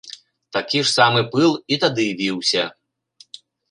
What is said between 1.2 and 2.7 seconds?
пыл і тады віўся.